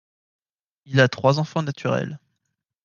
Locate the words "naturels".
1.61-2.19